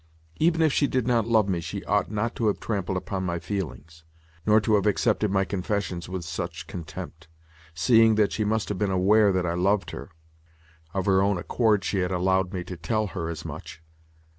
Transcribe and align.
Even 0.37 0.63
if 0.63 0.73
she 0.73 0.87
did 0.87 1.05
not 1.05 1.27
love 1.27 1.47
me 1.47 1.61
she 1.61 1.83
ought 1.85 2.09
not 2.09 2.33
to 2.35 2.47
have 2.47 2.59
trampled 2.59 2.97
upon 2.97 3.23
my 3.23 3.37
feelings, 3.37 4.03
nor 4.47 4.59
to 4.59 4.73
have 4.73 4.87
accepted 4.87 5.29
my 5.29 5.45
confessions 5.45 6.09
with 6.09 6.25
such 6.25 6.65
contempt, 6.65 7.27
seeing 7.75 8.15
that 8.15 8.31
she 8.31 8.43
must 8.43 8.69
have 8.69 8.79
been 8.79 8.89
aware 8.89 9.31
that 9.31 9.45
I 9.45 9.53
loved 9.53 9.91
her 9.91 10.09
(of 10.91 11.05
her 11.05 11.21
own 11.21 11.37
accord 11.37 11.83
she 11.83 11.99
had 11.99 12.11
allowed 12.11 12.51
me 12.51 12.63
to 12.63 12.77
tell 12.77 13.05
her 13.13 13.29
as 13.29 13.45
much). 13.45 13.83